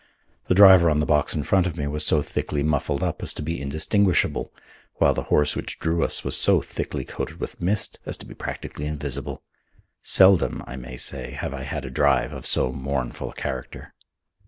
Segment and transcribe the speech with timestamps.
[0.47, 3.35] The driver on the box in front of me was so thickly muffled up as
[3.35, 4.51] to be indistinguishable,
[4.97, 8.33] while the horse which drew us was so thickly coated with mist as to be
[8.33, 9.43] practically invisible.
[10.01, 13.93] Seldom, I may say, have I had a drive of so mournful a character.